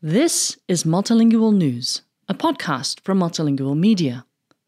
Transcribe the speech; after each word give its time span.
This 0.00 0.56
is 0.68 0.84
Multilingual 0.84 1.52
News, 1.52 2.02
a 2.28 2.34
podcast 2.34 3.00
from 3.00 3.18
Multilingual 3.18 3.76
Media, 3.76 4.24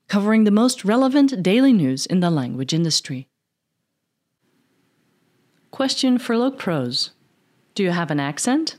covering 0.08 0.42
the 0.42 0.50
most 0.50 0.84
relevant 0.84 1.44
daily 1.44 1.72
news 1.72 2.06
in 2.06 2.18
the 2.18 2.28
language 2.28 2.74
industry. 2.74 3.28
Question 5.70 6.18
for 6.18 6.36
Loc 6.36 6.58
Pros 6.58 7.12
Do 7.76 7.84
you 7.84 7.92
have 7.92 8.10
an 8.10 8.18
accent? 8.18 8.78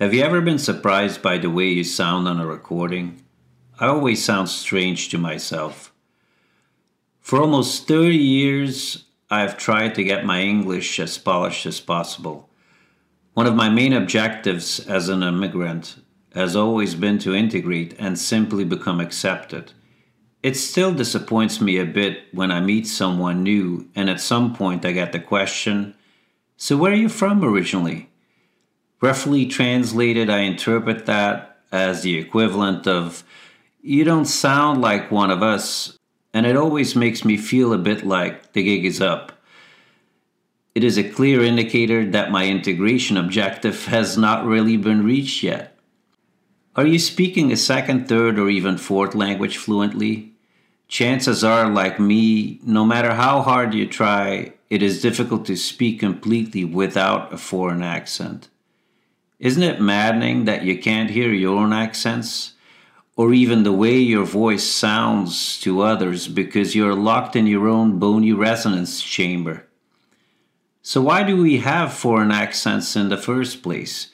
Have 0.00 0.12
you 0.12 0.22
ever 0.22 0.40
been 0.40 0.58
surprised 0.58 1.22
by 1.22 1.38
the 1.38 1.48
way 1.48 1.68
you 1.68 1.84
sound 1.84 2.26
on 2.26 2.40
a 2.40 2.46
recording? 2.46 3.22
I 3.78 3.86
always 3.86 4.24
sound 4.24 4.48
strange 4.48 5.10
to 5.10 5.18
myself. 5.18 5.92
For 7.26 7.40
almost 7.40 7.88
30 7.88 8.16
years, 8.16 9.06
I've 9.28 9.56
tried 9.58 9.96
to 9.96 10.04
get 10.04 10.24
my 10.24 10.42
English 10.42 11.00
as 11.00 11.18
polished 11.18 11.66
as 11.66 11.80
possible. 11.80 12.48
One 13.34 13.48
of 13.48 13.56
my 13.56 13.68
main 13.68 13.92
objectives 13.92 14.78
as 14.86 15.08
an 15.08 15.24
immigrant 15.24 15.96
has 16.36 16.54
always 16.54 16.94
been 16.94 17.18
to 17.18 17.34
integrate 17.34 17.96
and 17.98 18.16
simply 18.16 18.64
become 18.64 19.00
accepted. 19.00 19.72
It 20.44 20.56
still 20.56 20.94
disappoints 20.94 21.60
me 21.60 21.78
a 21.78 21.84
bit 21.84 22.32
when 22.32 22.52
I 22.52 22.60
meet 22.60 22.86
someone 22.86 23.42
new 23.42 23.88
and 23.96 24.08
at 24.08 24.20
some 24.20 24.54
point 24.54 24.84
I 24.84 24.92
get 24.92 25.10
the 25.10 25.18
question, 25.18 25.96
So, 26.56 26.76
where 26.76 26.92
are 26.92 26.94
you 26.94 27.08
from 27.08 27.44
originally? 27.44 28.08
Roughly 29.02 29.46
translated, 29.46 30.30
I 30.30 30.42
interpret 30.42 31.06
that 31.06 31.58
as 31.72 32.02
the 32.02 32.18
equivalent 32.18 32.86
of, 32.86 33.24
You 33.82 34.04
don't 34.04 34.26
sound 34.26 34.80
like 34.80 35.10
one 35.10 35.32
of 35.32 35.42
us, 35.42 35.96
and 36.36 36.44
it 36.44 36.54
always 36.54 36.94
makes 36.94 37.24
me 37.24 37.38
feel 37.38 37.72
a 37.72 37.78
bit 37.78 38.04
like 38.04 38.52
the 38.52 38.62
gig 38.62 38.84
is 38.84 39.00
up. 39.00 39.32
It 40.74 40.84
is 40.84 40.98
a 40.98 41.10
clear 41.10 41.42
indicator 41.42 42.04
that 42.10 42.30
my 42.30 42.46
integration 42.46 43.16
objective 43.16 43.86
has 43.86 44.18
not 44.18 44.44
really 44.44 44.76
been 44.76 45.02
reached 45.02 45.42
yet. 45.42 45.78
Are 46.74 46.86
you 46.86 46.98
speaking 46.98 47.50
a 47.50 47.56
second, 47.56 48.06
third, 48.06 48.38
or 48.38 48.50
even 48.50 48.76
fourth 48.76 49.14
language 49.14 49.56
fluently? 49.56 50.34
Chances 50.88 51.42
are, 51.42 51.70
like 51.70 51.98
me, 51.98 52.60
no 52.62 52.84
matter 52.84 53.14
how 53.14 53.40
hard 53.40 53.72
you 53.72 53.86
try, 53.86 54.52
it 54.68 54.82
is 54.82 55.00
difficult 55.00 55.46
to 55.46 55.56
speak 55.56 56.00
completely 56.00 56.66
without 56.66 57.32
a 57.32 57.38
foreign 57.38 57.82
accent. 57.82 58.50
Isn't 59.38 59.62
it 59.62 59.80
maddening 59.80 60.44
that 60.44 60.64
you 60.64 60.78
can't 60.78 61.08
hear 61.08 61.32
your 61.32 61.56
own 61.56 61.72
accents? 61.72 62.52
Or 63.16 63.32
even 63.32 63.62
the 63.62 63.72
way 63.72 63.96
your 63.96 64.26
voice 64.26 64.64
sounds 64.64 65.58
to 65.62 65.80
others 65.80 66.28
because 66.28 66.74
you're 66.74 66.94
locked 66.94 67.34
in 67.34 67.46
your 67.46 67.66
own 67.66 67.98
bony 67.98 68.32
resonance 68.32 69.02
chamber? 69.02 69.66
So, 70.82 71.00
why 71.00 71.24
do 71.24 71.42
we 71.42 71.56
have 71.58 71.92
foreign 71.92 72.30
accents 72.30 72.94
in 72.94 73.08
the 73.08 73.16
first 73.16 73.62
place? 73.62 74.12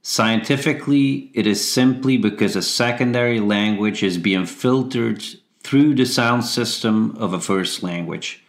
Scientifically, 0.00 1.32
it 1.34 1.46
is 1.46 1.70
simply 1.70 2.16
because 2.16 2.54
a 2.54 2.62
secondary 2.62 3.40
language 3.40 4.04
is 4.04 4.16
being 4.16 4.46
filtered 4.46 5.22
through 5.64 5.96
the 5.96 6.06
sound 6.06 6.44
system 6.44 7.16
of 7.18 7.32
a 7.32 7.40
first 7.40 7.82
language. 7.82 8.44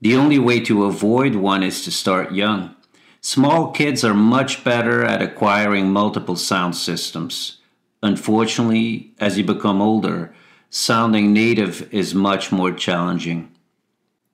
The 0.00 0.14
only 0.14 0.38
way 0.38 0.60
to 0.60 0.84
avoid 0.84 1.34
one 1.34 1.64
is 1.64 1.82
to 1.82 1.90
start 1.90 2.32
young. 2.32 2.76
Small 3.20 3.72
kids 3.72 4.04
are 4.04 4.14
much 4.14 4.62
better 4.62 5.04
at 5.04 5.20
acquiring 5.20 5.90
multiple 5.90 6.36
sound 6.36 6.76
systems. 6.76 7.57
Unfortunately, 8.02 9.12
as 9.18 9.36
you 9.36 9.44
become 9.44 9.82
older, 9.82 10.34
sounding 10.70 11.32
native 11.32 11.92
is 11.92 12.14
much 12.14 12.52
more 12.52 12.72
challenging. 12.72 13.50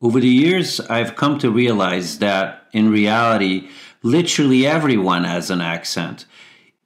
Over 0.03 0.21
the 0.21 0.29
years, 0.29 0.81
I've 0.81 1.17
come 1.17 1.39
to 1.39 1.51
realize 1.51 2.19
that, 2.19 2.67
in 2.73 2.91
reality, 2.91 3.71
literally 4.03 4.67
everyone 4.67 5.25
has 5.25 5.51
an 5.51 5.63
accent, 5.63 6.27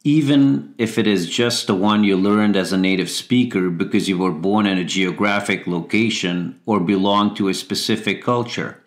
even 0.04 0.74
if 0.78 0.98
it 0.98 1.06
is 1.08 1.28
just 1.28 1.66
the 1.66 1.74
one 1.74 2.04
you 2.04 2.16
learned 2.16 2.56
as 2.56 2.72
a 2.72 2.78
native 2.78 3.10
speaker 3.10 3.70
because 3.70 4.08
you 4.08 4.16
were 4.16 4.30
born 4.30 4.66
in 4.66 4.78
a 4.78 4.84
geographic 4.84 5.66
location 5.66 6.60
or 6.64 6.78
belong 6.78 7.34
to 7.34 7.48
a 7.48 7.54
specific 7.54 8.22
culture. 8.22 8.80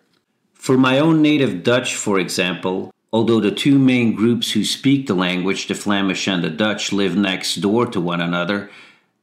For 0.54 0.78
my 0.78 0.98
own 0.98 1.20
native 1.20 1.62
Dutch, 1.62 1.94
for 1.94 2.18
example, 2.18 2.91
Although 3.12 3.40
the 3.40 3.50
two 3.50 3.78
main 3.78 4.14
groups 4.14 4.52
who 4.52 4.64
speak 4.64 5.06
the 5.06 5.14
language, 5.14 5.66
the 5.66 5.74
Flemish 5.74 6.26
and 6.26 6.42
the 6.42 6.48
Dutch, 6.48 6.92
live 6.92 7.16
next 7.16 7.56
door 7.56 7.86
to 7.86 8.00
one 8.00 8.22
another, 8.22 8.70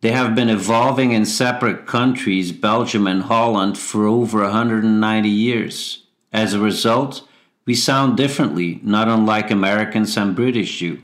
they 0.01 0.11
have 0.11 0.35
been 0.35 0.49
evolving 0.49 1.11
in 1.11 1.25
separate 1.25 1.87
countries, 1.87 2.51
Belgium 2.51 3.07
and 3.07 3.23
Holland, 3.23 3.77
for 3.77 4.05
over 4.05 4.43
190 4.43 5.27
years. 5.27 6.03
As 6.31 6.53
a 6.53 6.59
result, 6.59 7.27
we 7.65 7.73
sound 7.73 8.15
differently, 8.15 8.79
not 8.83 9.07
unlike 9.07 9.49
Americans 9.49 10.15
and 10.15 10.35
British 10.35 10.79
do. 10.79 11.01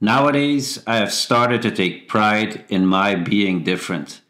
Nowadays, 0.00 0.82
I 0.86 0.96
have 0.96 1.12
started 1.12 1.62
to 1.62 1.70
take 1.70 2.08
pride 2.08 2.64
in 2.68 2.86
my 2.86 3.14
being 3.14 3.64
different. 3.64 4.20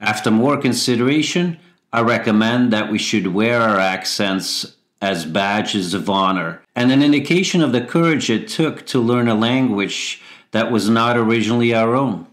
After 0.00 0.30
more 0.30 0.56
consideration, 0.56 1.58
I 1.92 2.00
recommend 2.00 2.72
that 2.72 2.90
we 2.90 2.98
should 2.98 3.28
wear 3.28 3.60
our 3.60 3.78
accents 3.78 4.75
as 5.00 5.24
badges 5.24 5.94
of 5.94 6.08
honor 6.08 6.62
and 6.74 6.90
an 6.90 7.02
indication 7.02 7.62
of 7.62 7.72
the 7.72 7.80
courage 7.80 8.30
it 8.30 8.48
took 8.48 8.86
to 8.86 9.00
learn 9.00 9.28
a 9.28 9.34
language 9.34 10.22
that 10.52 10.70
was 10.70 10.88
not 10.88 11.16
originally 11.16 11.74
our 11.74 11.94
own. 11.94 12.26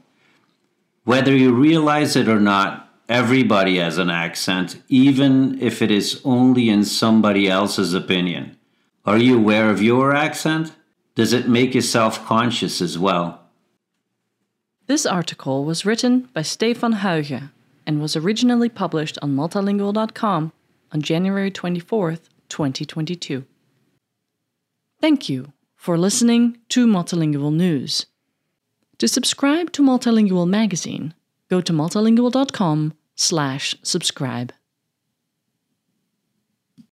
Whether 1.03 1.35
you 1.35 1.53
realize 1.53 2.15
it 2.15 2.29
or 2.29 2.39
not, 2.39 2.89
everybody 3.09 3.77
has 3.77 3.97
an 3.97 4.09
accent, 4.09 4.81
even 4.87 5.61
if 5.61 5.81
it 5.81 5.91
is 5.91 6.21
only 6.23 6.69
in 6.69 6.85
somebody 6.85 7.49
else's 7.49 7.93
opinion. 7.93 8.57
Are 9.05 9.17
you 9.17 9.37
aware 9.37 9.69
of 9.69 9.81
your 9.81 10.15
accent? 10.15 10.71
Does 11.15 11.33
it 11.33 11.49
make 11.49 11.75
you 11.75 11.81
self 11.81 12.25
conscious 12.25 12.81
as 12.81 12.97
well? 12.97 13.41
This 14.87 15.05
article 15.05 15.65
was 15.65 15.85
written 15.85 16.29
by 16.33 16.41
Stefan 16.41 16.95
Huyghe 16.95 17.51
and 17.85 18.01
was 18.01 18.15
originally 18.15 18.69
published 18.69 19.17
on 19.21 19.35
multilingual.com 19.35 20.53
on 20.91 21.01
January 21.01 21.51
24th, 21.51 22.29
2022. 22.53 23.45
Thank 25.01 25.27
you 25.27 25.53
for 25.75 25.97
listening 25.97 26.59
to 26.69 26.85
Multilingual 26.85 27.51
News. 27.51 28.05
To 28.99 29.07
subscribe 29.07 29.71
to 29.71 29.81
Multilingual 29.81 30.47
magazine, 30.47 31.15
go 31.49 31.61
to 31.61 31.73
multilingual.com/subscribe. 31.73 34.53